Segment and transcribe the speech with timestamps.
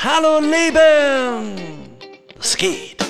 [0.00, 1.56] Hallo Leben!
[2.38, 3.02] Es geht.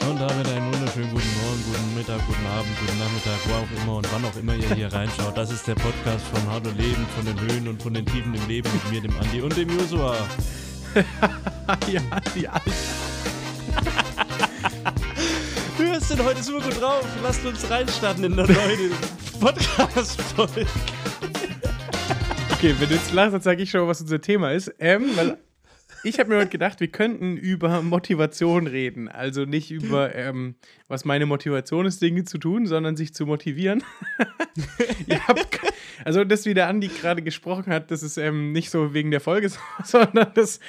[0.00, 3.96] Und damit einen wunderschönen guten Morgen, guten Mittag, guten Abend, guten Nachmittag, wo auch immer
[3.98, 5.38] und wann auch immer ihr hier reinschaut.
[5.38, 8.48] Das ist der Podcast von Hallo Leben, von den Höhen und von den Tiefen im
[8.48, 10.16] Leben mit mir, dem Andi und dem Josua.
[11.88, 12.00] ja,
[12.34, 12.72] die Alter.
[15.78, 17.06] Hörst denn heute super gut drauf.
[17.22, 18.90] Lasst uns reinstarten in der neuen
[19.38, 20.66] Podcast-Folge.
[22.52, 24.74] Okay, wenn du jetzt lachst, dann sage ich schon, was unser Thema ist.
[24.80, 25.38] Ähm, weil
[26.02, 29.08] ich habe mir heute gedacht, wir könnten über Motivation reden.
[29.08, 30.54] Also nicht über, ähm,
[30.88, 33.82] was meine Motivation ist, Dinge zu tun, sondern sich zu motivieren.
[36.04, 39.20] also das, wie der Andi gerade gesprochen hat, das ist ähm, nicht so wegen der
[39.20, 39.50] Folge,
[39.84, 40.60] sondern das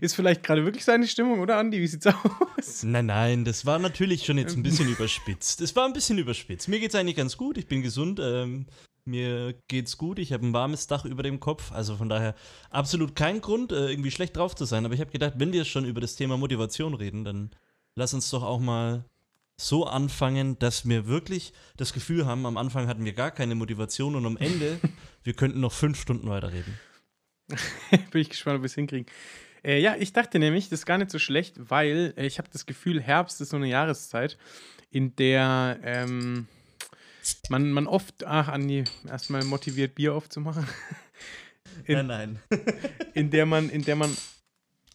[0.00, 1.80] ist vielleicht gerade wirklich seine Stimmung, oder Andi?
[1.80, 2.82] Wie sieht's aus?
[2.82, 5.60] Nein, nein, das war natürlich schon jetzt ein bisschen überspitzt.
[5.60, 6.68] Es war ein bisschen überspitzt.
[6.68, 7.58] Mir geht's eigentlich ganz gut.
[7.58, 8.20] Ich bin gesund.
[8.22, 8.66] Ähm,
[9.04, 12.34] mir geht's gut, ich habe ein warmes Dach über dem Kopf, also von daher
[12.70, 14.84] absolut kein Grund, äh, irgendwie schlecht drauf zu sein.
[14.84, 17.50] Aber ich habe gedacht, wenn wir schon über das Thema Motivation reden, dann
[17.94, 19.04] lass uns doch auch mal
[19.56, 24.16] so anfangen, dass wir wirklich das Gefühl haben, am Anfang hatten wir gar keine Motivation
[24.16, 24.80] und am Ende,
[25.22, 26.78] wir könnten noch fünf Stunden weiterreden.
[28.10, 29.06] Bin ich gespannt, ob wir es hinkriegen.
[29.62, 32.48] Äh, ja, ich dachte nämlich, das ist gar nicht so schlecht, weil äh, ich habe
[32.52, 34.38] das Gefühl, Herbst ist so eine Jahreszeit,
[34.90, 36.48] in der ähm,
[37.48, 40.66] man, man oft, ach, Andi, erstmal motiviert, Bier aufzumachen.
[41.86, 42.60] In, nein, nein.
[43.14, 44.16] in, der man, in der man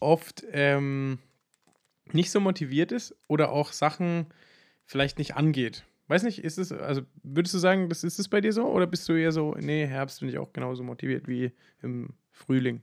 [0.00, 1.18] oft ähm,
[2.10, 4.26] nicht so motiviert ist oder auch Sachen
[4.86, 5.84] vielleicht nicht angeht.
[6.08, 8.64] Weiß nicht, ist es, also würdest du sagen, das ist es bei dir so?
[8.64, 12.82] Oder bist du eher so, nee, Herbst bin ich auch genauso motiviert wie im Frühling?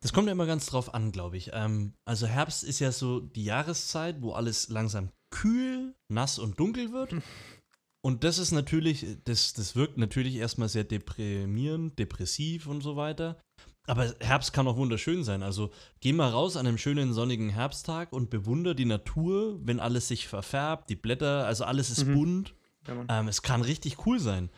[0.00, 1.50] Das kommt ja immer ganz drauf an, glaube ich.
[1.52, 6.92] Ähm, also Herbst ist ja so die Jahreszeit, wo alles langsam kühl, nass und dunkel
[6.92, 7.14] wird.
[8.04, 13.40] Und das ist natürlich, das, das wirkt natürlich erstmal sehr deprimierend, depressiv und so weiter.
[13.88, 15.42] Aber Herbst kann auch wunderschön sein.
[15.42, 15.70] Also
[16.00, 20.28] geh mal raus an einem schönen sonnigen Herbsttag und bewundere die Natur, wenn alles sich
[20.28, 22.14] verfärbt, die Blätter, also alles ist mhm.
[22.14, 22.54] bunt.
[22.86, 24.50] Ja, ähm, es kann richtig cool sein.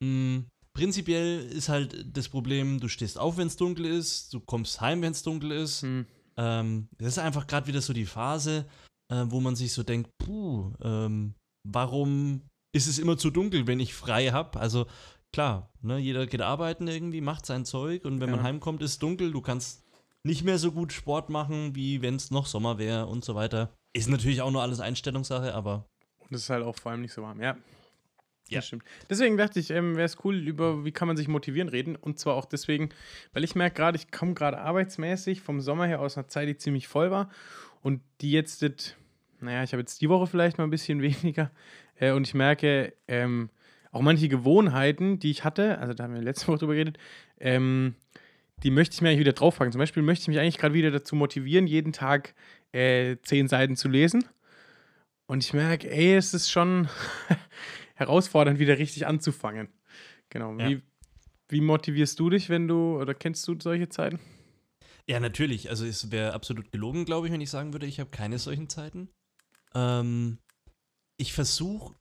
[0.00, 0.46] Mhm.
[0.72, 5.02] Prinzipiell ist halt das Problem, du stehst auf, wenn es dunkel ist, du kommst heim,
[5.02, 5.82] wenn es dunkel ist.
[5.82, 6.06] Mhm.
[6.36, 8.66] Ähm, das ist einfach gerade wieder so die Phase,
[9.10, 11.34] äh, wo man sich so denkt, puh, ähm,
[11.64, 12.42] warum
[12.76, 14.60] ist es immer zu dunkel, wenn ich frei habe.
[14.60, 14.86] Also
[15.32, 18.36] klar, ne, jeder geht arbeiten irgendwie, macht sein Zeug und wenn ja.
[18.36, 19.32] man heimkommt, ist es dunkel.
[19.32, 19.84] Du kannst
[20.22, 23.72] nicht mehr so gut Sport machen, wie wenn es noch Sommer wäre und so weiter.
[23.92, 25.86] Ist natürlich auch nur alles Einstellungssache, aber.
[26.18, 27.56] Und es ist halt auch vor allem nicht so warm, ja.
[28.48, 28.84] Ja, das stimmt.
[29.10, 31.96] Deswegen dachte ich, ähm, wäre es cool, über wie kann man sich motivieren reden.
[31.96, 32.90] Und zwar auch deswegen,
[33.32, 36.56] weil ich merke gerade, ich komme gerade arbeitsmäßig vom Sommer her aus einer Zeit, die
[36.56, 37.28] ziemlich voll war.
[37.82, 38.62] Und die jetzt,
[39.40, 41.50] naja, ich habe jetzt die Woche vielleicht mal ein bisschen weniger.
[41.96, 43.50] Äh, und ich merke, ähm,
[43.92, 46.98] auch manche Gewohnheiten, die ich hatte, also da haben wir letzte Woche drüber geredet,
[47.38, 47.94] ähm,
[48.62, 49.72] die möchte ich mir eigentlich wieder draufpacken.
[49.72, 52.34] Zum Beispiel möchte ich mich eigentlich gerade wieder dazu motivieren, jeden Tag
[52.72, 54.24] äh, zehn Seiten zu lesen.
[55.26, 56.88] Und ich merke, ey, es ist schon
[57.94, 59.68] herausfordernd, wieder richtig anzufangen.
[60.30, 60.56] Genau.
[60.58, 60.68] Ja.
[60.68, 60.82] Wie,
[61.48, 64.20] wie motivierst du dich, wenn du, oder kennst du solche Zeiten?
[65.08, 65.70] Ja, natürlich.
[65.70, 68.68] Also es wäre absolut gelogen, glaube ich, wenn ich sagen würde, ich habe keine solchen
[68.68, 69.08] Zeiten.
[69.76, 70.38] Ähm,
[71.18, 71.94] ich versuche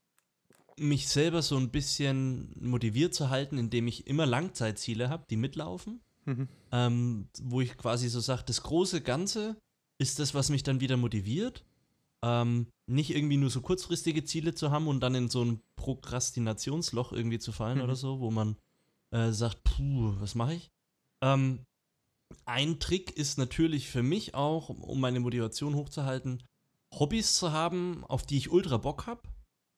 [0.77, 6.01] mich selber so ein bisschen motiviert zu halten, indem ich immer Langzeitziele habe, die mitlaufen.
[6.25, 6.47] Mhm.
[6.71, 9.57] Ähm, wo ich quasi so sage, das große Ganze
[9.99, 11.63] ist das, was mich dann wieder motiviert.
[12.23, 17.13] Ähm, nicht irgendwie nur so kurzfristige Ziele zu haben und dann in so ein Prokrastinationsloch
[17.13, 17.83] irgendwie zu fallen mhm.
[17.83, 18.57] oder so, wo man
[19.11, 20.71] äh, sagt, puh, was mache ich?
[21.21, 21.59] Ähm,
[22.45, 26.41] ein Trick ist natürlich für mich auch, um meine Motivation hochzuhalten,
[26.93, 29.21] Hobbys zu haben, auf die ich ultra Bock habe,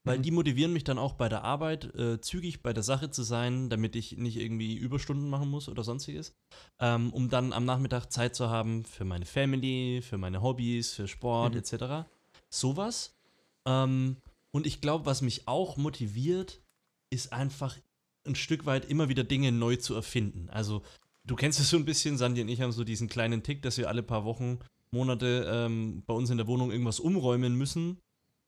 [0.04, 0.24] weil mhm.
[0.24, 3.70] die motivieren mich dann auch bei der Arbeit, äh, zügig bei der Sache zu sein,
[3.70, 6.36] damit ich nicht irgendwie Überstunden machen muss oder sonstiges,
[6.80, 11.08] ähm, um dann am Nachmittag Zeit zu haben für meine Family, für meine Hobbys, für
[11.08, 11.60] Sport mhm.
[11.60, 12.08] etc.
[12.50, 13.18] Sowas.
[13.66, 14.18] Ähm,
[14.52, 16.62] und ich glaube, was mich auch motiviert,
[17.10, 17.78] ist einfach
[18.26, 20.50] ein Stück weit immer wieder Dinge neu zu erfinden.
[20.50, 20.84] Also
[21.26, 23.78] du kennst es so ein bisschen, Sandy und ich haben so diesen kleinen Tick, dass
[23.78, 24.60] wir alle paar Wochen
[24.92, 28.00] Monate ähm, bei uns in der Wohnung irgendwas umräumen müssen,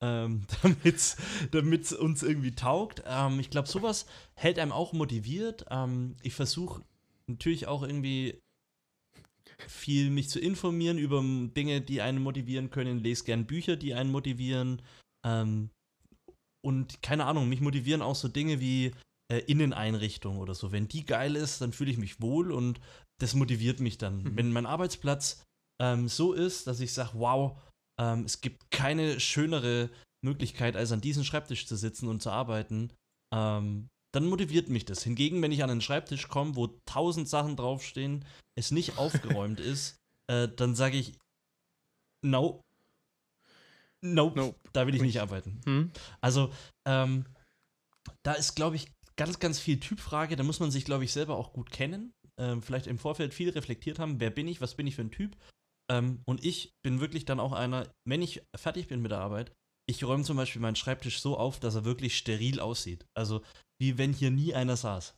[0.02, 0.42] ähm,
[1.52, 3.04] damit es uns irgendwie taugt.
[3.06, 4.06] Ähm, ich glaube, sowas
[4.36, 5.66] hält einem auch motiviert.
[5.70, 6.84] Ähm, ich versuche
[7.28, 8.40] natürlich auch irgendwie
[9.68, 13.00] viel mich zu informieren über Dinge, die einen motivieren können.
[13.00, 14.82] Lese gern Bücher, die einen motivieren.
[15.26, 15.70] Ähm,
[16.62, 18.94] und keine Ahnung, mich motivieren auch so Dinge wie
[19.32, 20.72] äh, Inneneinrichtung oder so.
[20.72, 22.80] Wenn die geil ist, dann fühle ich mich wohl und
[23.20, 24.24] das motiviert mich dann.
[24.24, 24.38] Mhm.
[24.38, 25.44] Wenn mein Arbeitsplatz
[25.82, 27.58] ähm, so ist, dass ich sage, wow,
[28.00, 29.90] ähm, es gibt keine schönere
[30.24, 32.92] Möglichkeit, als an diesem Schreibtisch zu sitzen und zu arbeiten,
[33.34, 35.04] ähm, dann motiviert mich das.
[35.04, 38.26] Hingegen, wenn ich an einen Schreibtisch komme, wo tausend Sachen draufstehen,
[38.58, 39.98] es nicht aufgeräumt ist,
[40.30, 41.14] äh, dann sage ich,
[42.26, 42.62] no,
[44.04, 45.62] nope, nope, da will ich nicht arbeiten.
[45.66, 45.92] Hm?
[46.22, 46.52] Also,
[46.88, 47.26] ähm,
[48.24, 50.36] da ist, glaube ich, ganz, ganz viel Typfrage.
[50.36, 52.14] Da muss man sich, glaube ich, selber auch gut kennen.
[52.40, 55.12] Ähm, vielleicht im Vorfeld viel reflektiert haben, wer bin ich, was bin ich für ein
[55.12, 55.36] Typ.
[55.90, 59.52] Ähm, und ich bin wirklich dann auch einer, wenn ich fertig bin mit der Arbeit,
[59.88, 63.08] ich räume zum Beispiel meinen Schreibtisch so auf, dass er wirklich steril aussieht.
[63.16, 63.42] Also
[63.80, 65.16] wie wenn hier nie einer saß.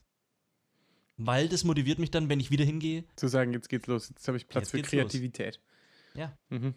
[1.18, 3.04] Weil das motiviert mich dann, wenn ich wieder hingehe.
[3.16, 5.56] Zu sagen, jetzt geht's los, jetzt habe ich Platz für Kreativität.
[5.56, 6.20] Los.
[6.20, 6.38] Ja.
[6.48, 6.74] Mhm.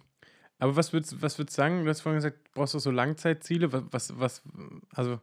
[0.60, 1.84] Aber was würdest, was würdest du sagen?
[1.84, 3.72] Du hast vorhin gesagt, brauchst du so Langzeitziele?
[3.72, 4.44] Was, was, was
[4.94, 5.22] also,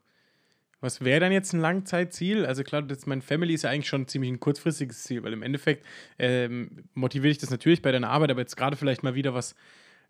[0.82, 2.44] was wäre dann jetzt ein Langzeitziel?
[2.44, 5.42] Also klar, das, mein Family ist ja eigentlich schon ziemlich ein kurzfristiges Ziel, weil im
[5.42, 5.86] Endeffekt
[6.18, 9.54] ähm, motiviert dich das natürlich bei deiner Arbeit, aber jetzt gerade vielleicht mal wieder was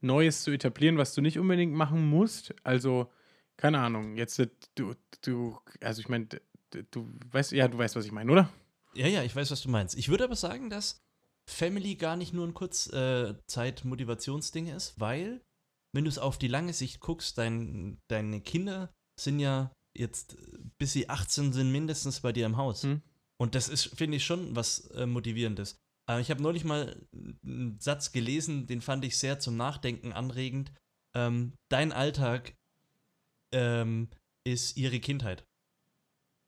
[0.00, 2.54] Neues zu etablieren, was du nicht unbedingt machen musst.
[2.64, 3.12] Also,
[3.58, 6.28] keine Ahnung, jetzt äh, du, du, also ich meine,
[6.90, 8.48] du weißt, ja, du weißt, was ich meine, oder?
[8.94, 9.94] Ja, ja, ich weiß, was du meinst.
[9.96, 11.02] Ich würde aber sagen, dass
[11.46, 15.42] Family gar nicht nur ein Kurzzeit-Motivationsding ist, weil,
[15.92, 18.90] wenn du es auf die lange Sicht guckst, dein, deine Kinder
[19.20, 20.36] sind ja jetzt,
[20.78, 22.82] bis sie 18 sind, mindestens bei dir im Haus.
[22.82, 23.02] Hm.
[23.38, 25.80] Und das ist, finde ich, schon was äh, Motivierendes.
[26.06, 30.72] Aber ich habe neulich mal einen Satz gelesen, den fand ich sehr zum Nachdenken anregend.
[31.14, 32.56] Ähm, dein Alltag
[33.52, 34.08] ähm,
[34.44, 35.46] ist ihre Kindheit.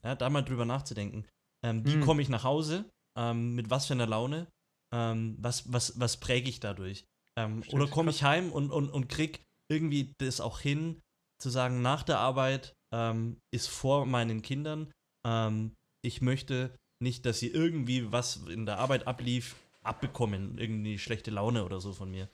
[0.02, 1.26] Ja, da mal drüber nachzudenken.
[1.64, 2.00] Ähm, wie hm.
[2.00, 2.91] komme ich nach Hause?
[3.17, 4.49] Ähm, mit was für einer Laune?
[4.93, 7.06] Ähm, was, was, was präge ich dadurch?
[7.37, 11.00] Ähm, oder komme ich heim und, und, und krieg irgendwie das auch hin,
[11.40, 14.92] zu sagen, nach der Arbeit ähm, ist vor meinen Kindern.
[15.26, 21.31] Ähm, ich möchte nicht, dass sie irgendwie was in der Arbeit ablief, abbekommen, irgendwie schlechte
[21.31, 22.28] Laune oder so von mir.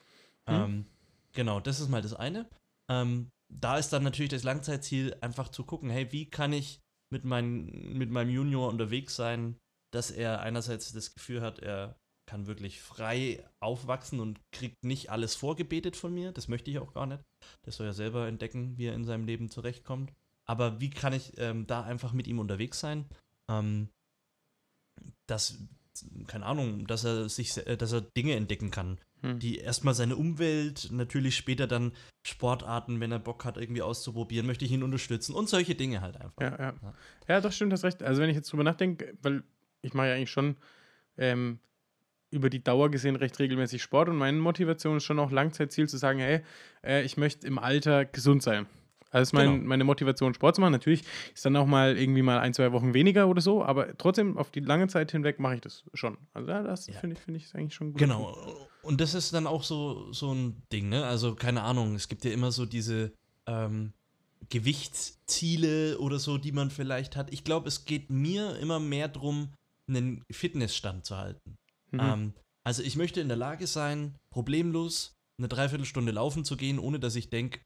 [0.48, 0.86] Hm.
[1.32, 2.48] genau, das ist mal das eine.
[2.88, 6.80] da ist dann natürlich das Langzeitziel, einfach zu gucken, hey, wie kann ich
[7.12, 9.58] mit, mein, mit meinem Junior unterwegs sein,
[9.92, 11.99] dass er einerseits das Gefühl hat, er
[12.30, 16.30] kann wirklich frei aufwachsen und kriegt nicht alles vorgebetet von mir.
[16.30, 17.24] Das möchte ich auch gar nicht.
[17.66, 20.12] Der soll ja selber entdecken, wie er in seinem Leben zurechtkommt.
[20.46, 23.04] Aber wie kann ich ähm, da einfach mit ihm unterwegs sein?
[23.50, 23.88] Ähm,
[25.26, 25.58] dass,
[26.28, 29.40] keine Ahnung, dass er sich, äh, dass er Dinge entdecken kann, hm.
[29.40, 31.90] die erstmal seine Umwelt, natürlich später dann
[32.24, 36.16] Sportarten, wenn er Bock hat, irgendwie auszuprobieren, möchte ich ihn unterstützen und solche Dinge halt
[36.16, 36.40] einfach.
[36.40, 36.74] Ja, ja.
[36.80, 36.94] Ja,
[37.26, 38.04] ja das stimmt, das recht.
[38.04, 39.42] Also wenn ich jetzt drüber nachdenke, weil
[39.82, 40.56] ich mache ja eigentlich schon
[41.16, 41.58] ähm,
[42.30, 45.96] über die Dauer gesehen recht regelmäßig Sport und meine Motivation ist schon auch Langzeitziel zu
[45.96, 46.42] sagen, hey,
[46.84, 48.66] äh, ich möchte im Alter gesund sein.
[49.10, 49.68] Also ist mein, genau.
[49.68, 50.72] meine Motivation, Sport zu machen.
[50.72, 51.02] Natürlich
[51.34, 54.50] ist dann auch mal irgendwie mal ein, zwei Wochen weniger oder so, aber trotzdem auf
[54.50, 56.16] die lange Zeit hinweg mache ich das schon.
[56.32, 56.94] Also das ja.
[56.94, 57.98] finde ich, find ich eigentlich schon gut.
[57.98, 58.36] Genau.
[58.82, 61.04] Und das ist dann auch so, so ein Ding, ne?
[61.04, 63.12] Also keine Ahnung, es gibt ja immer so diese
[63.46, 63.92] ähm,
[64.48, 67.32] Gewichtsziele oder so, die man vielleicht hat.
[67.32, 69.52] Ich glaube, es geht mir immer mehr darum,
[69.88, 71.56] einen Fitnessstand zu halten.
[71.92, 72.00] Mhm.
[72.00, 72.32] Ähm,
[72.64, 77.16] also ich möchte in der Lage sein, problemlos eine Dreiviertelstunde laufen zu gehen, ohne dass
[77.16, 77.60] ich denke,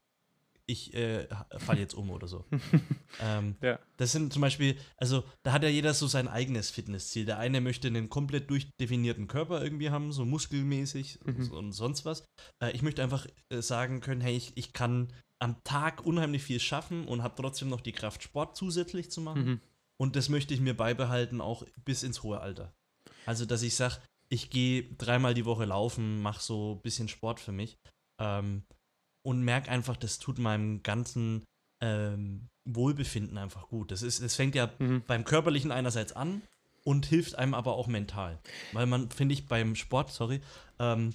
[0.67, 1.27] ich äh,
[1.57, 2.45] falle jetzt um oder so.
[3.21, 3.79] ähm, ja.
[3.97, 7.25] Das sind zum Beispiel, also da hat ja jeder so sein eigenes Fitnessziel.
[7.25, 11.51] Der eine möchte einen komplett durchdefinierten Körper irgendwie haben, so muskelmäßig mhm.
[11.51, 12.25] und sonst was.
[12.63, 16.59] Äh, ich möchte einfach äh, sagen können, hey, ich, ich kann am Tag unheimlich viel
[16.59, 19.45] schaffen und habe trotzdem noch die Kraft, Sport zusätzlich zu machen.
[19.45, 19.61] Mhm.
[19.97, 22.73] Und das möchte ich mir beibehalten, auch bis ins hohe Alter.
[23.25, 23.97] Also, dass ich sage,
[24.29, 27.77] ich gehe dreimal die Woche laufen, mache so ein bisschen Sport für mich
[28.19, 28.63] ähm,
[29.23, 31.43] und merke einfach, das tut meinem ganzen
[31.81, 33.91] ähm, Wohlbefinden einfach gut.
[33.91, 35.03] Das, ist, das fängt ja mhm.
[35.05, 36.41] beim Körperlichen einerseits an
[36.83, 38.39] und hilft einem aber auch mental.
[38.73, 40.41] Weil man, finde ich, beim Sport, sorry,
[40.79, 41.13] ähm,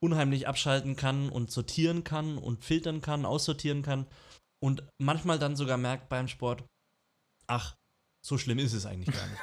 [0.00, 4.06] unheimlich abschalten kann und sortieren kann und filtern kann, aussortieren kann
[4.60, 6.64] und manchmal dann sogar merkt beim Sport,
[7.46, 7.76] ach,
[8.22, 9.40] so schlimm ist es eigentlich gar nicht.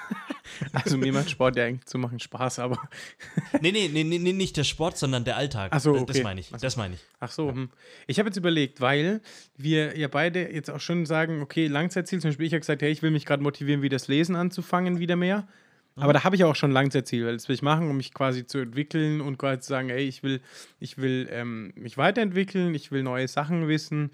[0.74, 2.78] Also mir macht Sport ja eigentlich zu machen Spaß, aber.
[3.62, 5.72] nee, nee, nee, nee, nicht der Sport, sondern der Alltag.
[5.74, 6.06] Ach so, okay.
[6.08, 6.50] Das meine ich.
[6.50, 7.02] Das meine ich.
[7.20, 7.52] Ach so.
[7.52, 7.70] Hm.
[8.08, 9.22] ich habe jetzt überlegt, weil
[9.56, 12.92] wir ja beide jetzt auch schon sagen, okay, Langzeitziel, zum Beispiel ich habe gesagt, hey,
[12.92, 15.48] ich will mich gerade motivieren, wie das Lesen anzufangen, wieder mehr.
[15.96, 16.04] Mhm.
[16.04, 18.46] Aber da habe ich auch schon Langzeitziel, weil das will ich machen, um mich quasi
[18.46, 20.42] zu entwickeln und quasi zu sagen, hey, ich will,
[20.80, 24.12] ich will ähm, mich weiterentwickeln, ich will neue Sachen wissen.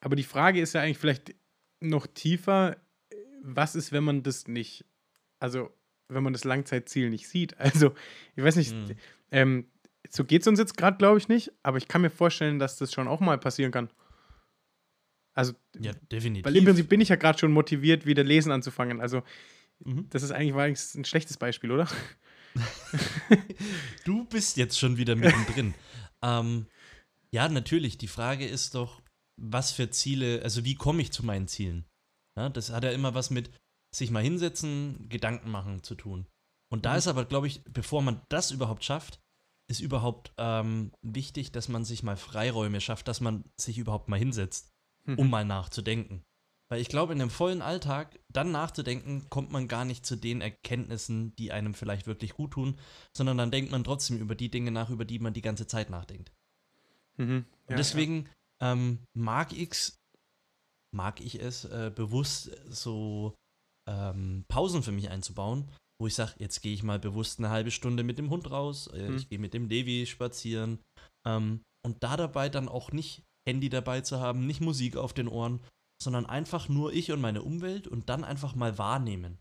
[0.00, 1.34] Aber die Frage ist ja eigentlich vielleicht
[1.80, 2.76] noch tiefer,
[3.42, 4.84] was ist, wenn man das nicht
[5.38, 5.70] also
[6.08, 7.54] wenn man das Langzeitziel nicht sieht.
[7.58, 7.94] Also,
[8.36, 8.96] ich weiß nicht, mhm.
[9.30, 9.66] ähm,
[10.08, 12.76] so geht es uns jetzt gerade, glaube ich, nicht, aber ich kann mir vorstellen, dass
[12.76, 13.90] das schon auch mal passieren kann.
[15.34, 16.44] Also, ja, definitiv.
[16.46, 19.00] Weil im Prinzip bin ich ja gerade schon motiviert, wieder lesen anzufangen.
[19.00, 19.22] Also,
[19.84, 20.06] mhm.
[20.10, 21.86] das ist eigentlich, war eigentlich ein schlechtes Beispiel, oder?
[24.04, 25.74] du bist jetzt schon wieder mittendrin.
[26.22, 26.66] ähm,
[27.30, 27.98] ja, natürlich.
[27.98, 29.02] Die Frage ist doch,
[29.36, 31.84] was für Ziele, also wie komme ich zu meinen Zielen?
[32.36, 33.50] Ja, das hat ja immer was mit,
[33.94, 36.26] sich mal hinsetzen, Gedanken machen zu tun.
[36.70, 36.98] Und da mhm.
[36.98, 39.20] ist aber, glaube ich, bevor man das überhaupt schafft,
[39.70, 44.18] ist überhaupt ähm, wichtig, dass man sich mal Freiräume schafft, dass man sich überhaupt mal
[44.18, 44.70] hinsetzt,
[45.06, 45.30] um Mhm.
[45.30, 46.22] mal nachzudenken.
[46.70, 50.42] Weil ich glaube, in einem vollen Alltag dann nachzudenken, kommt man gar nicht zu den
[50.42, 52.78] Erkenntnissen, die einem vielleicht wirklich gut tun,
[53.16, 55.88] sondern dann denkt man trotzdem über die Dinge nach, über die man die ganze Zeit
[55.88, 56.32] nachdenkt.
[57.16, 57.46] Mhm.
[57.66, 58.28] Und deswegen
[58.60, 60.00] Ähm, mag ich's,
[60.92, 63.36] mag ich es, äh, bewusst so
[63.88, 67.70] ähm, Pausen für mich einzubauen, wo ich sage, jetzt gehe ich mal bewusst eine halbe
[67.70, 69.16] Stunde mit dem Hund raus, äh, Hm.
[69.16, 70.78] ich gehe mit dem Levi spazieren
[71.26, 75.26] ähm, und da dabei dann auch nicht Handy dabei zu haben, nicht Musik auf den
[75.28, 75.60] Ohren,
[76.02, 79.38] sondern einfach nur ich und meine Umwelt und dann einfach mal wahrnehmen.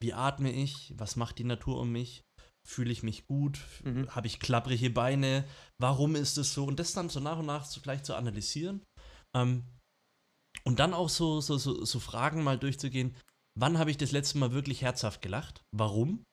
[0.00, 0.94] Wie atme ich?
[0.96, 2.22] Was macht die Natur um mich?
[2.66, 3.60] Fühle ich mich gut?
[3.82, 4.08] Mhm.
[4.14, 5.44] Habe ich klapprige Beine?
[5.78, 6.64] Warum ist es so?
[6.64, 8.82] Und das dann so nach und nach vielleicht zu analysieren.
[9.36, 9.64] Ähm,
[10.64, 13.14] und dann auch so, so, so, so Fragen mal durchzugehen.
[13.58, 15.62] Wann habe ich das letzte Mal wirklich herzhaft gelacht?
[15.72, 16.24] Warum?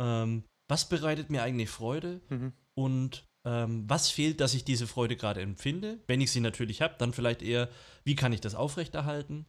[0.00, 2.20] Ähm, was bereitet mir eigentlich Freude?
[2.28, 2.52] Mhm.
[2.74, 5.98] Und ähm, was fehlt, dass ich diese Freude gerade empfinde?
[6.06, 7.68] Wenn ich sie natürlich habe, dann vielleicht eher,
[8.04, 9.46] wie kann ich das aufrechterhalten?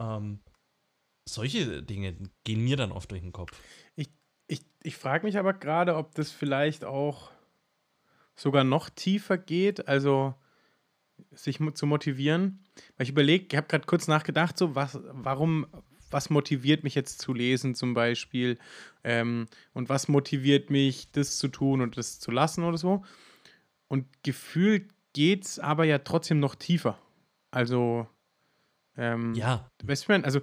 [0.00, 0.40] Ähm,
[1.28, 3.52] solche Dinge gehen mir dann oft durch den Kopf.
[4.48, 7.30] Ich, ich frage mich aber gerade, ob das vielleicht auch
[8.34, 10.34] sogar noch tiefer geht, also
[11.30, 12.64] sich zu motivieren.
[12.96, 15.66] Weil ich überlege, ich habe gerade kurz nachgedacht, so was, warum,
[16.12, 18.58] was motiviert mich jetzt zu lesen zum Beispiel
[19.04, 23.04] ähm, und was motiviert mich, das zu tun und das zu lassen oder so.
[23.88, 26.98] Und gefühlt geht es aber ja trotzdem noch tiefer.
[27.50, 28.06] Also,
[28.96, 30.40] ähm, Ja, weißt du, also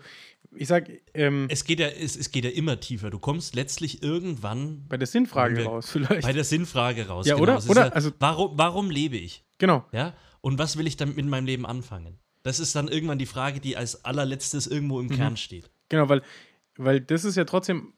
[0.56, 3.10] ich sag, ähm, es geht ja, es, es geht ja immer tiefer.
[3.10, 6.24] Du kommst letztlich irgendwann bei der Sinnfrage wir- raus vielleicht.
[6.24, 7.28] bei der Sinnfrage raus.
[7.28, 7.58] Ja, oder?
[7.58, 7.86] Es ist Oder?
[7.88, 9.44] Ja, Also- warum, warum lebe ich?
[9.58, 9.86] genau.
[9.92, 10.16] Ja?
[10.42, 12.18] Und was will ich dann mit meinem Leben anfangen?
[12.50, 15.16] Das ist dann irgendwann die Frage, die als allerletztes irgendwo im Mhm.
[15.16, 15.70] Kern steht.
[15.90, 16.24] Genau, weil,
[16.78, 17.94] weil das ist ja trotzdem.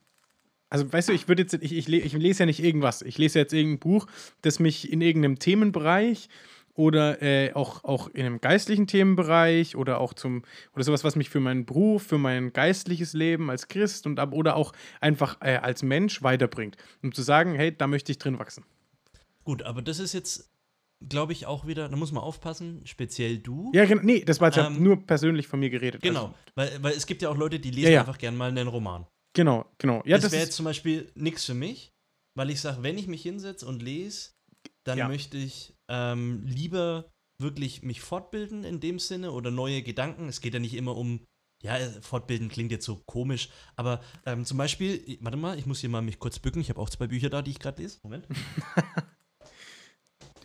[0.69, 3.01] Also, weißt du, ich würde jetzt, ich, ich, ich lese ja nicht irgendwas.
[3.01, 4.07] Ich lese jetzt irgendein Buch,
[4.41, 6.27] das mich in irgendeinem Themenbereich
[6.73, 10.43] oder äh, auch, auch in einem geistlichen Themenbereich oder auch zum,
[10.73, 14.33] oder sowas, was mich für meinen Beruf, für mein geistliches Leben als Christ und ab,
[14.33, 16.75] oder auch einfach äh, als Mensch weiterbringt.
[17.01, 18.65] Um zu sagen, hey, da möchte ich drin wachsen.
[19.45, 20.49] Gut, aber das ist jetzt,
[21.07, 23.71] glaube ich, auch wieder, da muss man aufpassen, speziell du.
[23.73, 24.01] Ja, genau.
[24.03, 26.01] Nee, das war jetzt ja Ähm, nur persönlich von mir geredet.
[26.01, 27.99] Genau, Also, weil, weil es gibt ja auch Leute, die lesen Ja, ja.
[28.01, 29.05] einfach gern mal einen Roman.
[29.35, 30.01] genau, genau.
[30.05, 31.91] Ja, das wäre jetzt zum Beispiel nichts für mich,
[32.35, 34.31] weil ich sage, wenn ich mich hinsetze und lese,
[34.85, 35.07] dann Ja.
[35.07, 40.27] möchte ich ähm, lieber wirklich mich fortbilden in dem Sinne oder neue Gedanken.
[40.29, 41.25] Es geht ja nicht immer um,
[41.63, 45.89] ja, fortbilden klingt jetzt so komisch, aber ähm, zum Beispiel, warte mal, ich muss hier
[45.89, 46.61] mal mich kurz bücken.
[46.61, 47.99] Ich habe auch zwei Bücher da, die ich gerade lese.
[48.03, 48.27] Moment.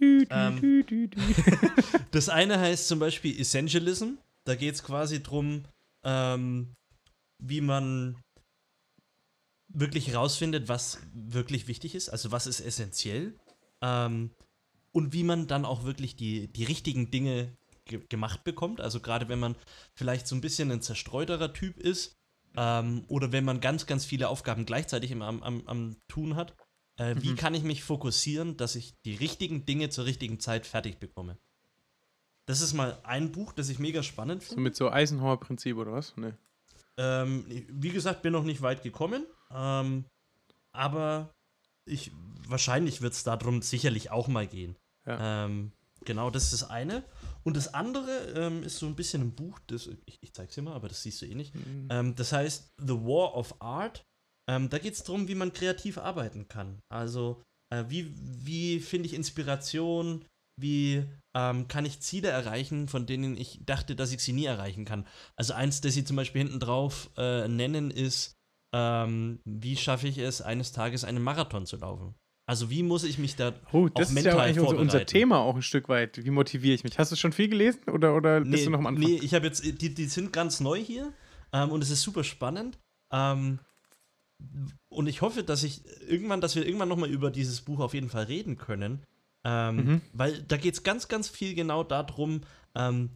[0.00, 1.08] Dü, dü, Ähm, dü.
[2.10, 4.14] Das eine heißt zum Beispiel Essentialism.
[4.44, 5.64] Da geht es quasi drum,
[6.04, 6.74] ähm,
[7.42, 8.16] wie man
[9.68, 13.34] wirklich rausfindet, was wirklich wichtig ist, also was ist essentiell.
[13.82, 14.30] Ähm,
[14.92, 17.52] und wie man dann auch wirklich die, die richtigen Dinge
[17.84, 18.80] ge gemacht bekommt.
[18.80, 19.54] Also gerade wenn man
[19.94, 22.16] vielleicht so ein bisschen ein zerstreuterer Typ ist
[22.56, 26.56] ähm, oder wenn man ganz, ganz viele Aufgaben gleichzeitig im, am, am, am Tun hat.
[26.96, 27.36] Äh, Wie Mhm.
[27.36, 31.36] kann ich mich fokussieren, dass ich die richtigen Dinge zur richtigen Zeit fertig bekomme?
[32.46, 34.62] Das ist mal ein Buch, das ich mega spannend So finde.
[34.62, 36.14] mit so Eisenhower-Prinzip oder was?
[36.16, 36.32] Nee.
[36.96, 39.26] Ähm, wie gesagt, bin noch nicht weit gekommen.
[39.50, 40.04] Ähm,
[40.72, 41.34] aber
[41.84, 42.10] ich,
[42.48, 44.76] wahrscheinlich wird es darum sicherlich auch mal gehen.
[45.06, 45.44] Ja.
[45.44, 45.72] Ähm,
[46.04, 47.04] genau, das ist das eine.
[47.42, 50.62] Und das andere ähm, ist so ein bisschen ein Buch, das, ich, ich zeig's dir
[50.62, 51.54] mal, aber das siehst du eh nicht.
[51.54, 51.88] Mhm.
[51.90, 54.04] Ähm, das heißt The War of Art.
[54.48, 56.80] Ähm, da geht es darum, wie man kreativ arbeiten kann.
[56.88, 60.24] Also, äh, wie, wie finde ich Inspiration?
[60.58, 61.04] Wie
[61.36, 65.06] ähm, kann ich Ziele erreichen, von denen ich dachte, dass ich sie nie erreichen kann?
[65.36, 68.34] Also, eins, das sie zum Beispiel hinten drauf äh, nennen, ist,
[68.74, 72.14] ähm, wie schaffe ich es, eines Tages einen Marathon zu laufen?
[72.48, 74.82] Also, wie muss ich mich da Oh, das auch ist ja mental eigentlich unser, unser
[74.82, 75.06] vorbereiten?
[75.06, 76.24] Thema auch ein Stück weit.
[76.24, 76.96] Wie motiviere ich mich?
[76.96, 79.04] Hast du schon viel gelesen oder, oder bist Nee, du noch am Anfang?
[79.04, 81.12] nee ich habe jetzt, die, die sind ganz neu hier
[81.52, 82.78] ähm, und es ist super spannend.
[83.12, 83.58] Ähm,
[84.88, 88.08] und ich hoffe, dass ich irgendwann, dass wir irgendwann nochmal über dieses Buch auf jeden
[88.08, 89.02] Fall reden können.
[89.44, 90.00] Ähm, Mhm.
[90.12, 92.40] Weil da geht es ganz, ganz viel genau darum,
[92.74, 93.10] ähm,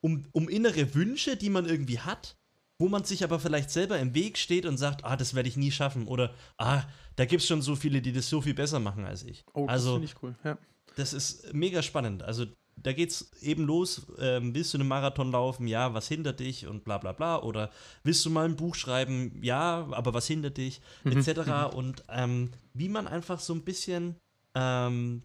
[0.00, 2.36] um, um innere Wünsche, die man irgendwie hat,
[2.78, 5.56] wo man sich aber vielleicht selber im Weg steht und sagt, ah, das werde ich
[5.56, 6.06] nie schaffen.
[6.08, 6.82] Oder ah,
[7.16, 9.44] da gibt es schon so viele, die das so viel besser machen als ich.
[9.54, 10.34] Oh, das also, finde ich cool.
[10.44, 10.58] Ja.
[10.96, 12.22] das ist mega spannend.
[12.22, 12.46] Also
[12.82, 14.06] da geht's eben los.
[14.18, 15.66] Ähm, willst du einen Marathon laufen?
[15.66, 16.66] Ja, was hindert dich?
[16.66, 17.42] Und bla bla bla.
[17.42, 17.70] Oder
[18.04, 19.38] willst du mal ein Buch schreiben?
[19.42, 20.80] Ja, aber was hindert dich?
[21.04, 21.74] Mhm, Etc.
[21.74, 24.16] Und ähm, wie man einfach so ein bisschen
[24.54, 25.22] ähm,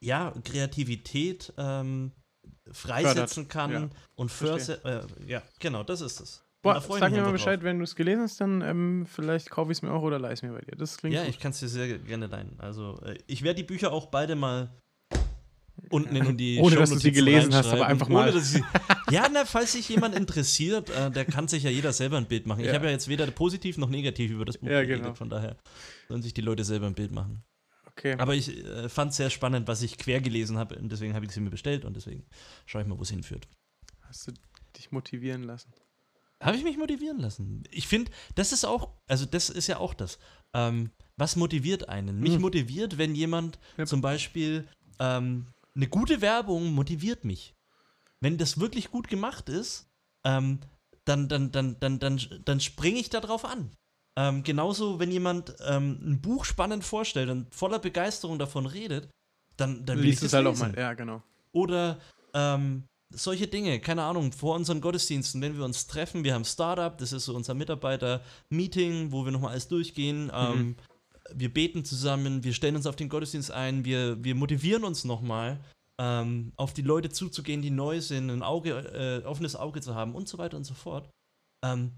[0.00, 2.12] ja, Kreativität ähm,
[2.70, 3.88] freisetzen kann ja.
[4.14, 6.44] und förse äh, ja, genau, das ist es.
[6.62, 7.64] Boah, sag mir mal Bescheid, drauf.
[7.64, 10.32] wenn du es gelesen hast, dann ähm, vielleicht kaufe ich es mir auch oder leih
[10.32, 10.74] es mir bei dir.
[10.76, 11.30] Das klingt Ja, gut.
[11.30, 12.54] ich kann es dir sehr gerne leihen.
[12.58, 14.70] Also, äh, ich werde die Bücher auch beide mal
[15.90, 18.38] unten in die Ohne, dass du sie gelesen hast, aber einfach mal.
[18.40, 18.62] Sie,
[19.10, 22.46] ja, na, falls sich jemand interessiert, äh, der kann sich ja jeder selber ein Bild
[22.46, 22.60] machen.
[22.60, 22.70] Ja.
[22.70, 25.14] Ich habe ja jetzt weder positiv noch negativ über das Buch ja, geredet, genau.
[25.14, 25.56] von daher
[26.08, 27.42] sollen sich die Leute selber ein Bild machen.
[27.86, 28.16] Okay.
[28.18, 31.26] Aber ich äh, fand es sehr spannend, was ich quer gelesen habe und deswegen habe
[31.26, 32.24] ich sie mir bestellt und deswegen
[32.66, 33.46] schaue ich mal, wo es hinführt.
[34.02, 34.32] Hast du
[34.76, 35.72] dich motivieren lassen?
[36.40, 37.62] Habe ich mich motivieren lassen.
[37.70, 40.18] Ich finde, das ist auch, also das ist ja auch das.
[40.52, 42.20] Ähm, was motiviert einen?
[42.20, 42.42] Mich hm.
[42.42, 43.86] motiviert, wenn jemand ja.
[43.86, 47.54] zum Beispiel ähm, eine gute Werbung motiviert mich.
[48.20, 49.90] Wenn das wirklich gut gemacht ist,
[50.24, 50.60] ähm,
[51.04, 53.70] dann, dann, dann, dann, dann, dann springe ich da drauf an.
[54.16, 59.10] Ähm, genauso, wenn jemand ähm, ein Buch spannend vorstellt und voller Begeisterung davon redet,
[59.56, 60.62] dann, dann will Liest ich das halt lesen.
[60.62, 60.78] auch mal.
[60.80, 61.22] Ja, genau.
[61.52, 61.98] Oder
[62.32, 66.96] ähm, solche Dinge, keine Ahnung, vor unseren Gottesdiensten, wenn wir uns treffen, wir haben Startup,
[66.96, 70.26] das ist so unser Mitarbeiter-Meeting, wo wir nochmal alles durchgehen.
[70.26, 70.76] Mhm.
[71.32, 75.64] Wir beten zusammen, wir stellen uns auf den Gottesdienst ein, wir, wir motivieren uns nochmal,
[76.00, 80.14] ähm, auf die Leute zuzugehen, die neu sind, ein Auge, äh, offenes Auge zu haben
[80.14, 81.08] und so weiter und so fort.
[81.64, 81.92] Ähm,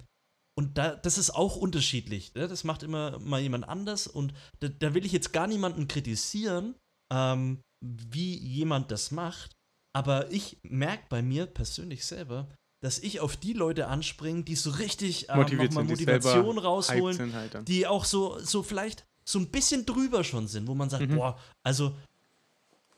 [0.59, 2.35] und da, das ist auch unterschiedlich.
[2.35, 2.49] Ne?
[2.49, 4.07] Das macht immer mal jemand anders.
[4.07, 6.75] Und da, da will ich jetzt gar niemanden kritisieren,
[7.13, 9.53] ähm, wie jemand das macht.
[9.95, 12.49] Aber ich merke bei mir persönlich selber,
[12.83, 17.87] dass ich auf die Leute anspringe, die so richtig Motiviert sind, Motivation rausholen, halt die
[17.87, 21.17] auch so, so vielleicht so ein bisschen drüber schon sind, wo man sagt, mhm.
[21.17, 21.95] boah, also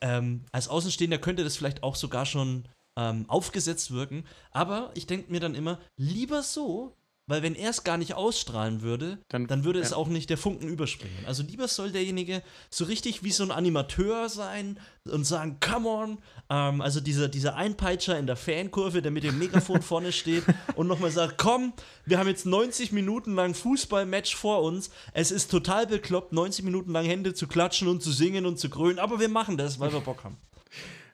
[0.01, 4.25] ähm, als Außenstehender könnte das vielleicht auch sogar schon ähm, aufgesetzt wirken.
[4.51, 6.95] Aber ich denke mir dann immer, lieber so,
[7.29, 9.85] weil wenn er es gar nicht ausstrahlen würde, dann, dann würde ja.
[9.85, 11.25] es auch nicht der Funken überspringen.
[11.27, 16.19] Also lieber soll derjenige so richtig wie so ein Animateur sein und sagen, come on.
[16.51, 20.45] Ähm, also dieser, dieser Einpeitscher in der Fankurve, der mit dem Megafon vorne steht
[20.75, 21.73] und nochmal sagt, komm,
[22.07, 24.91] wir haben jetzt 90 Minuten lang Fußballmatch vor uns.
[25.13, 28.71] Es ist total bekloppt, 90 Minuten lang Hände zu klatschen und zu singen und zu
[28.71, 30.39] grölen, aber wir machen das, weil wir Bock haben.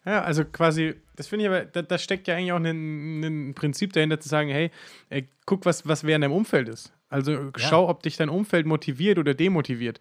[0.06, 3.92] Ja, also quasi, das finde ich aber, da, da, steckt ja eigentlich auch ein, Prinzip
[3.92, 4.70] dahinter zu sagen, hey,
[5.08, 6.92] ey, guck, was, was wer in deinem Umfeld ist.
[7.08, 7.50] Also ja.
[7.56, 10.00] schau, ob dich dein Umfeld motiviert oder demotiviert.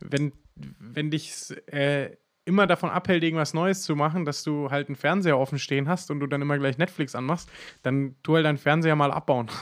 [0.00, 4.96] Wenn, wenn dich äh, immer davon abhält, irgendwas Neues zu machen, dass du halt einen
[4.96, 7.48] Fernseher offen stehen hast und du dann immer gleich Netflix anmachst,
[7.82, 9.48] dann tu halt deinen Fernseher mal abbauen.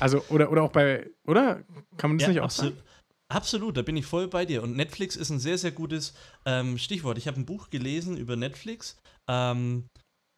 [0.00, 1.64] Also, oder, oder auch bei, oder?
[1.96, 2.76] Kann man das ja, nicht auch sagen?
[3.30, 4.62] Absolut, da bin ich voll bei dir.
[4.62, 6.14] Und Netflix ist ein sehr, sehr gutes
[6.46, 7.18] ähm, Stichwort.
[7.18, 9.86] Ich habe ein Buch gelesen über Netflix ähm,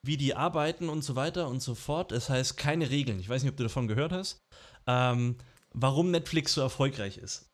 [0.04, 2.10] wie die arbeiten und so weiter und so fort.
[2.12, 3.20] Es heißt keine Regeln.
[3.20, 4.38] Ich weiß nicht, ob du davon gehört hast.
[4.86, 5.36] Ähm,
[5.72, 7.46] warum Netflix so erfolgreich ist.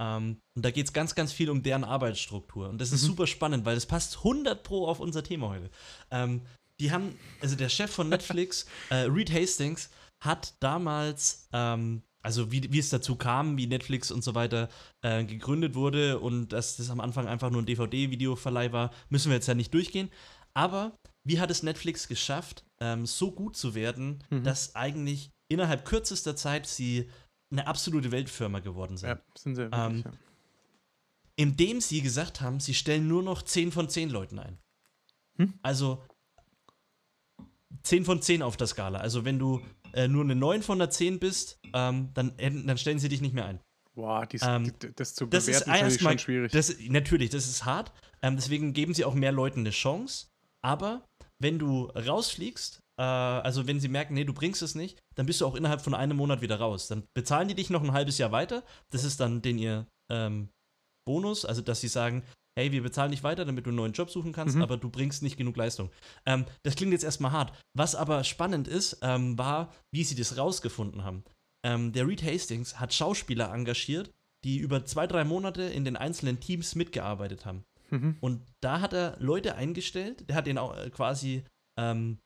[0.00, 2.68] Ähm, und da geht es ganz, ganz viel um deren Arbeitsstruktur.
[2.68, 3.08] Und das ist mhm.
[3.08, 5.70] super spannend, weil das passt 100 Pro auf unser Thema heute.
[6.10, 6.42] Ähm,
[6.80, 9.90] die haben, also der Chef von Netflix, äh, Reed Hastings,
[10.24, 14.68] hat damals, ähm, also wie, wie es dazu kam, wie Netflix und so weiter
[15.02, 19.36] äh, gegründet wurde und dass das am Anfang einfach nur ein DVD-Videoverleih war, müssen wir
[19.36, 20.10] jetzt ja nicht durchgehen.
[20.54, 24.44] Aber wie hat es Netflix geschafft, ähm, so gut zu werden, mhm.
[24.44, 27.08] dass eigentlich innerhalb kürzester Zeit sie
[27.52, 29.10] eine absolute Weltfirma geworden sind?
[29.10, 30.12] Ja, sind sie wirklich, ähm, ja.
[31.36, 34.58] Indem sie gesagt haben, sie stellen nur noch 10 von 10 Leuten ein.
[35.38, 35.54] Hm?
[35.62, 36.02] Also
[37.82, 38.98] 10 von 10 auf der Skala.
[38.98, 39.60] Also wenn du
[39.92, 43.34] äh, nur eine 9 von der 10 bist, ähm, dann, dann stellen sie dich nicht
[43.34, 43.60] mehr ein.
[43.94, 46.52] Boah, dies, ähm, das zu bewerten das ist, ist schon schwierig.
[46.52, 47.92] Das, natürlich, das ist hart.
[48.22, 50.28] Ähm, deswegen geben sie auch mehr Leuten eine Chance.
[50.62, 51.04] Aber
[51.38, 55.40] wenn du rausfliegst, äh, also wenn sie merken, nee, du bringst es nicht, dann bist
[55.40, 56.86] du auch innerhalb von einem Monat wieder raus.
[56.86, 58.62] Dann bezahlen die dich noch ein halbes Jahr weiter.
[58.90, 60.50] Das ist dann den ihr ähm,
[61.06, 62.22] Bonus, also dass sie sagen,
[62.58, 64.62] hey, wir bezahlen dich weiter, damit du einen neuen Job suchen kannst, mhm.
[64.62, 65.90] aber du bringst nicht genug Leistung.
[66.26, 67.52] Ähm, das klingt jetzt erstmal hart.
[67.74, 71.24] Was aber spannend ist, ähm, war, wie sie das rausgefunden haben.
[71.64, 74.10] Ähm, der Reed Hastings hat Schauspieler engagiert,
[74.44, 77.64] die über zwei, drei Monate in den einzelnen Teams mitgearbeitet haben.
[77.90, 78.16] Mhm.
[78.20, 81.44] Und da hat er Leute eingestellt, der hat ihnen auch äh, quasi
[81.78, 82.18] ähm,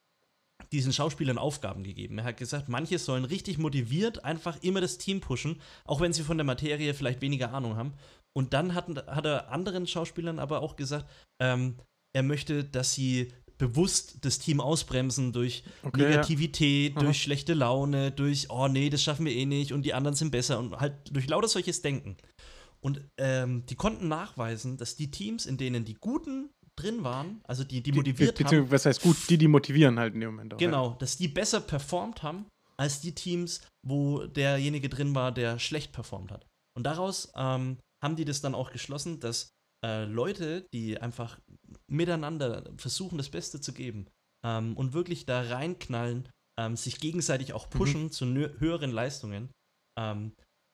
[0.72, 2.18] diesen Schauspielern Aufgaben gegeben.
[2.18, 6.22] Er hat gesagt, manche sollen richtig motiviert einfach immer das Team pushen, auch wenn sie
[6.22, 7.94] von der Materie vielleicht weniger Ahnung haben.
[8.36, 11.08] Und dann hat, hat er anderen Schauspielern aber auch gesagt,
[11.40, 11.76] ähm,
[12.14, 17.02] er möchte, dass sie bewusst das Team ausbremsen durch okay, Negativität, ja.
[17.02, 20.30] durch schlechte Laune, durch, oh nee, das schaffen wir eh nicht und die anderen sind
[20.30, 22.16] besser und halt durch lauter solches Denken.
[22.80, 27.64] Und ähm, die konnten nachweisen, dass die Teams, in denen die Guten drin waren, also
[27.64, 28.70] die, die motiviert die, haben.
[28.70, 30.58] Was heißt gut, die, die motivieren halt in dem Moment auch.
[30.58, 30.96] Genau, ja.
[30.98, 36.32] dass die besser performt haben als die Teams, wo derjenige drin war, der schlecht performt
[36.32, 36.46] hat.
[36.76, 39.48] Und daraus ähm, haben die das dann auch geschlossen, dass
[39.84, 41.40] äh, Leute, die einfach
[41.90, 44.06] miteinander versuchen, das Beste zu geben
[44.46, 48.12] ähm, und wirklich da reinknallen ähm, sich gegenseitig auch pushen mhm.
[48.12, 49.50] zu höheren Leistungen,
[49.98, 50.32] ähm,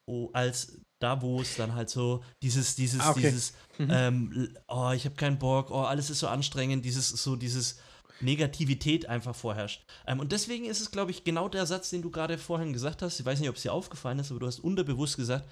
[0.08, 3.20] oh, als da, wo es dann halt so dieses, dieses, ah, okay.
[3.20, 3.88] dieses, mhm.
[3.90, 7.80] ähm, oh, ich habe keinen Bock, oh, alles ist so anstrengend, dieses, so dieses
[8.20, 9.84] Negativität einfach vorherrscht.
[10.06, 13.00] Ähm, und deswegen ist es, glaube ich, genau der Satz, den du gerade vorhin gesagt
[13.00, 13.18] hast.
[13.18, 15.48] Ich weiß nicht, ob es dir aufgefallen ist, aber du hast unterbewusst gesagt,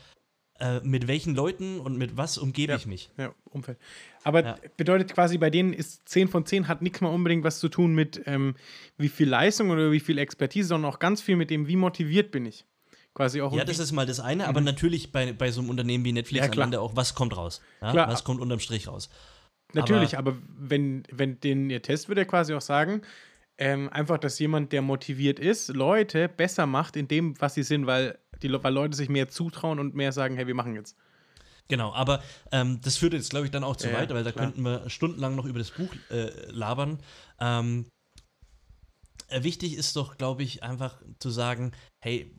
[0.61, 3.11] äh, mit welchen Leuten und mit was umgebe ja, ich mich.
[3.17, 3.79] Ja, Umfeld.
[4.25, 4.57] Aber ja.
[4.77, 7.95] bedeutet quasi, bei denen ist 10 von 10 hat nichts mal unbedingt was zu tun
[7.95, 8.57] mit ähm,
[8.97, 12.31] wie viel Leistung oder wie viel Expertise, sondern auch ganz viel mit dem, wie motiviert
[12.31, 12.65] bin ich.
[13.15, 14.67] Quasi auch ja, das ist mal das eine, aber mhm.
[14.67, 17.61] natürlich bei, bei so einem Unternehmen wie Netflix ja, am Ende auch, was kommt raus?
[17.81, 17.93] Ja?
[17.93, 18.09] Klar.
[18.09, 19.11] Was kommt unterm Strich raus?
[19.75, 23.03] Natürlich, aber, aber wenn, wenn den ihr Test würde er quasi auch sagen,
[23.59, 27.87] ähm, einfach, dass jemand, der motiviert ist, Leute besser macht in dem, was sie sind,
[27.87, 30.97] weil, die, weil Leute sich mehr zutrauen und mehr sagen, hey, wir machen jetzt.
[31.69, 34.33] Genau, aber ähm, das führt jetzt, glaube ich, dann auch zu ja, weit, weil da
[34.33, 34.47] klar.
[34.47, 36.99] könnten wir stundenlang noch über das Buch äh, labern.
[37.41, 37.87] Ähm,
[39.29, 41.73] äh, wichtig ist doch, glaube ich, einfach zu sagen,
[42.03, 42.35] hey,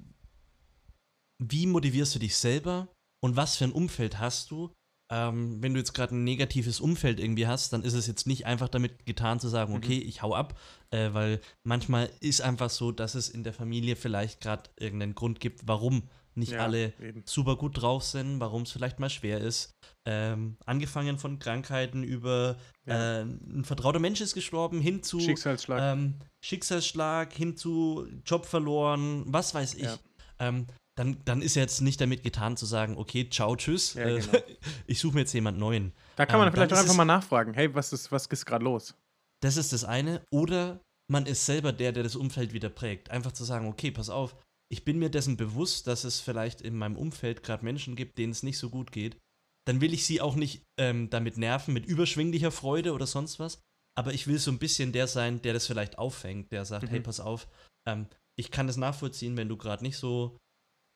[1.42, 2.88] wie motivierst du dich selber
[3.24, 4.74] und was für ein Umfeld hast du?
[5.12, 8.46] Ähm, wenn du jetzt gerade ein negatives Umfeld irgendwie hast, dann ist es jetzt nicht
[8.46, 10.08] einfach damit getan zu sagen, okay, mhm.
[10.08, 10.60] ich hau ab,
[10.92, 15.40] äh, weil manchmal ist einfach so, dass es in der Familie vielleicht gerade irgendeinen Grund
[15.40, 16.04] gibt, warum
[16.36, 17.24] nicht ja, alle eben.
[17.26, 19.76] super gut drauf sind, warum es vielleicht mal schwer ist.
[20.06, 23.20] Ähm, angefangen von Krankheiten über ja.
[23.20, 29.24] äh, ein vertrauter Mensch ist gestorben, hin zu Schicksalsschlag, ähm, Schicksalsschlag hin zu Job verloren,
[29.28, 29.84] was weiß ich.
[29.84, 30.00] Ja.
[30.40, 30.68] Ähm,
[31.00, 34.44] dann, dann ist jetzt nicht damit getan zu sagen, okay, ciao, tschüss, ja, äh, genau.
[34.86, 35.94] ich suche mir jetzt jemand Neuen.
[36.18, 38.66] Da kann man ähm, vielleicht auch einfach mal nachfragen, hey, was ist, was ist gerade
[38.66, 38.96] los?
[39.42, 40.22] Das ist das eine.
[40.30, 43.12] Oder man ist selber der, der das Umfeld wieder prägt.
[43.12, 44.36] Einfach zu sagen, okay, pass auf,
[44.70, 48.34] ich bin mir dessen bewusst, dass es vielleicht in meinem Umfeld gerade Menschen gibt, denen
[48.34, 49.18] es nicht so gut geht.
[49.66, 53.62] Dann will ich sie auch nicht ähm, damit nerven, mit überschwinglicher Freude oder sonst was.
[53.98, 56.90] Aber ich will so ein bisschen der sein, der das vielleicht auffängt, der sagt, mhm.
[56.90, 57.48] hey, pass auf,
[57.88, 58.08] ähm,
[58.38, 60.38] ich kann das nachvollziehen, wenn du gerade nicht so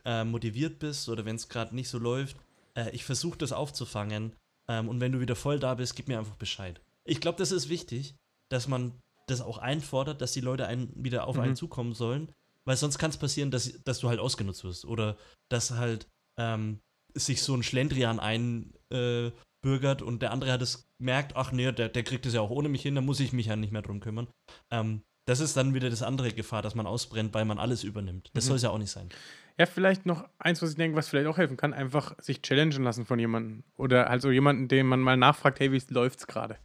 [0.05, 2.37] äh, motiviert bist oder wenn es gerade nicht so läuft,
[2.75, 4.33] äh, ich versuche das aufzufangen
[4.69, 6.81] ähm, und wenn du wieder voll da bist, gib mir einfach Bescheid.
[7.05, 8.15] Ich glaube, das ist wichtig,
[8.49, 8.93] dass man
[9.27, 11.41] das auch einfordert, dass die Leute einen wieder auf mhm.
[11.41, 12.29] einen zukommen sollen,
[12.65, 15.17] weil sonst kann es passieren, dass, dass du halt ausgenutzt wirst oder
[15.49, 16.79] dass halt ähm,
[17.13, 21.89] sich so ein Schlendrian einbürgert äh, und der andere hat es merkt, ach nee, der,
[21.89, 23.81] der kriegt es ja auch ohne mich hin, da muss ich mich ja nicht mehr
[23.81, 24.27] drum kümmern.
[24.71, 28.29] Ähm, das ist dann wieder das andere Gefahr, dass man ausbrennt, weil man alles übernimmt.
[28.33, 28.47] Das mhm.
[28.47, 29.09] soll es ja auch nicht sein.
[29.57, 32.83] Ja, vielleicht noch eins, was ich denke, was vielleicht auch helfen kann, einfach sich challengen
[32.83, 33.63] lassen von jemandem.
[33.77, 36.57] Oder also jemanden, dem man mal nachfragt, hey, wie läuft's gerade?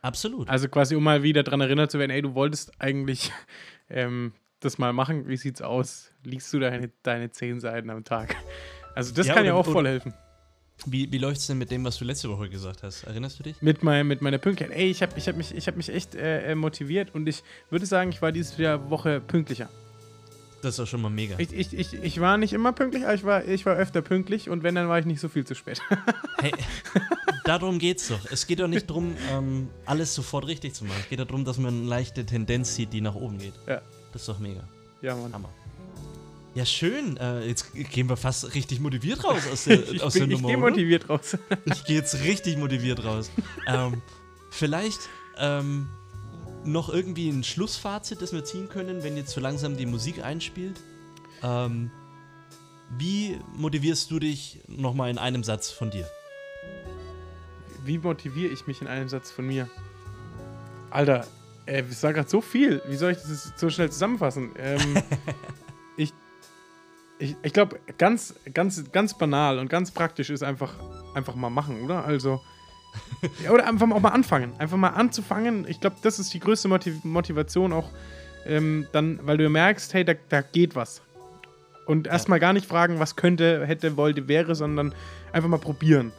[0.00, 0.48] Absolut.
[0.48, 3.32] Also quasi, um mal wieder daran erinnert zu werden, ey, du wolltest eigentlich
[3.90, 6.10] ähm, das mal machen, wie sieht's aus?
[6.24, 8.34] Liest du deine, deine zehn Seiten am Tag?
[8.94, 10.14] Also das ja, kann ja auch voll helfen.
[10.86, 13.04] Wie, wie läuft es denn mit dem, was du letzte Woche gesagt hast?
[13.04, 13.60] Erinnerst du dich?
[13.62, 14.76] Mit, mein, mit meiner Pünktlichkeit.
[14.76, 17.86] Ey, ich habe ich hab mich, hab mich echt äh, äh, motiviert und ich würde
[17.86, 19.68] sagen, ich war diese Woche pünktlicher.
[20.62, 21.34] Das ist doch schon mal mega.
[21.38, 24.48] Ich, ich, ich, ich war nicht immer pünktlich, aber ich war, ich war öfter pünktlich
[24.48, 25.82] und wenn, dann war ich nicht so viel zu spät.
[26.40, 26.52] hey,
[27.44, 28.20] darum geht's doch.
[28.30, 30.98] Es geht doch nicht darum, ähm, alles sofort richtig zu machen.
[31.00, 33.54] Es geht darum, dass man eine leichte Tendenz sieht, die nach oben geht.
[33.66, 33.82] Ja.
[34.12, 34.62] Das ist doch mega.
[35.00, 35.32] Ja, Mann.
[35.32, 35.48] Hammer.
[36.54, 37.16] Ja, schön.
[37.16, 40.48] Äh, jetzt gehen wir fast richtig motiviert raus aus der, ich aus bin, der Nummer.
[40.48, 41.36] Ich gehe motiviert raus.
[41.64, 43.32] ich gehe jetzt richtig motiviert raus.
[43.66, 44.00] ähm,
[44.50, 45.00] vielleicht
[45.38, 45.88] ähm,
[46.64, 50.80] noch irgendwie ein Schlussfazit, das wir ziehen können, wenn jetzt so langsam die Musik einspielt?
[51.42, 51.90] Ähm,
[52.98, 56.06] wie motivierst du dich nochmal in einem Satz von dir?
[57.84, 59.68] Wie motiviere ich mich in einem Satz von mir?
[60.90, 61.26] Alter,
[61.66, 62.82] äh, ich sage gerade so viel.
[62.86, 64.50] Wie soll ich das so schnell zusammenfassen?
[64.56, 65.02] Ähm,
[65.96, 66.12] ich
[67.22, 70.74] ich, ich glaube, ganz, ganz, ganz banal und ganz praktisch ist einfach,
[71.14, 72.04] einfach mal machen, oder?
[72.04, 72.40] Also,
[73.44, 74.52] ja, oder einfach auch mal anfangen.
[74.58, 75.66] Einfach mal anzufangen.
[75.68, 77.90] Ich glaube, das ist die größte Motiv Motivation auch,
[78.46, 81.02] ähm, dann, weil du merkst, hey, da, da geht was.
[81.86, 84.94] Und erstmal gar nicht fragen, was könnte, hätte, wollte, wäre, sondern
[85.32, 86.12] einfach mal probieren.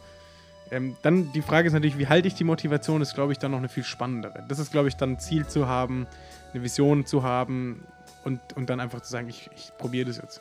[0.70, 3.52] Ähm, dann die Frage ist natürlich, wie halte ich die Motivation, ist, glaube ich, dann
[3.52, 4.44] noch eine viel spannendere.
[4.48, 6.06] Das ist, glaube ich, dann ein Ziel zu haben,
[6.52, 7.86] eine Vision zu haben
[8.24, 10.40] und, und dann einfach zu sagen, ich, ich probiere das jetzt.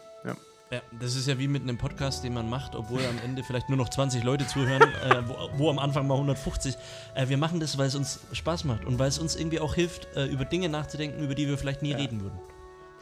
[0.73, 0.81] Ja.
[0.91, 3.77] Das ist ja wie mit einem Podcast, den man macht, obwohl am Ende vielleicht nur
[3.77, 6.75] noch 20 Leute zuhören, äh, wo, wo, am Anfang mal 150.
[7.13, 9.75] Äh, wir machen das, weil es uns Spaß macht und weil es uns irgendwie auch
[9.75, 11.97] hilft, äh, über Dinge nachzudenken, über die wir vielleicht nie ja.
[11.97, 12.39] reden würden.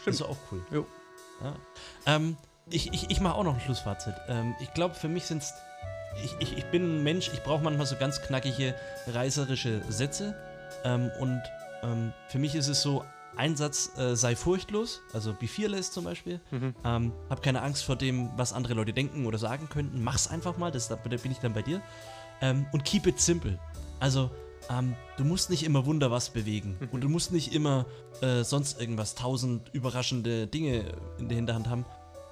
[0.02, 0.08] Stimmt.
[0.08, 0.62] Das ist auch cool.
[0.70, 0.86] Jo.
[1.42, 1.56] Ja.
[2.08, 2.36] Ähm,
[2.70, 4.16] ich ich, ich mache auch noch ein Schlussfazit.
[4.28, 5.54] Ähm, ich glaube, für mich sind es.
[6.26, 8.76] Ich, ich, ich bin ein Mensch, ich brauche manchmal so ganz knackige,
[9.08, 10.36] reißerische Sätze.
[10.84, 11.42] Ähm, und
[11.84, 13.06] ähm, für mich ist es so,
[13.36, 16.40] Einsatz äh, sei furchtlos, also be fearless zum Beispiel.
[16.52, 16.76] Mhm.
[16.84, 20.04] Ähm, hab keine Angst vor dem, was andere Leute denken oder sagen könnten.
[20.04, 21.82] Mach's einfach mal, das, da bin ich dann bei dir.
[22.42, 23.58] Ähm, und keep it simple.
[24.00, 24.32] Also
[24.70, 26.90] ähm, du musst nicht immer Wunder was bewegen mhm.
[26.92, 27.86] und du musst nicht immer
[28.22, 31.86] äh, sonst irgendwas, tausend überraschende Dinge in der Hinterhand haben,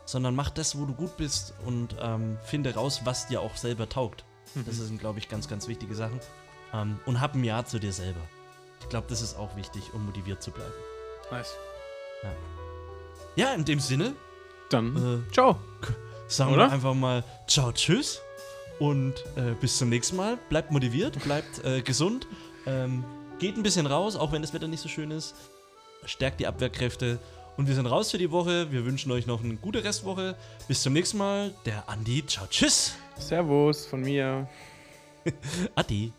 [0.05, 3.87] sondern mach das, wo du gut bist und ähm, finde raus, was dir auch selber
[3.87, 4.25] taugt.
[4.55, 4.65] Mhm.
[4.65, 6.19] Das sind, glaube ich, ganz, ganz wichtige Sachen.
[6.73, 8.21] Ähm, und hab ein Ja zu dir selber.
[8.79, 10.73] Ich glaube, das ist auch wichtig, um motiviert zu bleiben.
[11.31, 11.55] Nice.
[12.23, 12.31] Ja,
[13.35, 14.15] ja in dem Sinne.
[14.69, 15.57] Dann äh, ciao.
[16.27, 16.67] Sagen Oder?
[16.67, 18.21] wir einfach mal Ciao, tschüss.
[18.79, 20.37] Und äh, bis zum nächsten Mal.
[20.49, 22.27] Bleibt motiviert, bleibt äh, gesund.
[22.65, 23.03] Ähm,
[23.39, 25.35] geht ein bisschen raus, auch wenn das Wetter nicht so schön ist.
[26.05, 27.19] Stärkt die Abwehrkräfte.
[27.57, 28.71] Und wir sind raus für die Woche.
[28.71, 30.35] Wir wünschen euch noch eine gute Restwoche.
[30.67, 31.53] Bis zum nächsten Mal.
[31.65, 32.25] Der Andi.
[32.25, 32.95] Ciao, tschüss.
[33.17, 34.47] Servus von mir.
[35.75, 36.13] Adi.